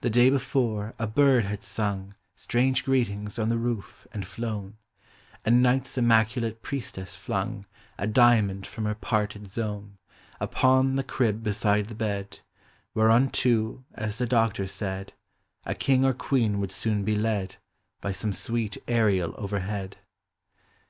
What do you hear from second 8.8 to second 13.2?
her parted zone Upon the crib beside the bed, AY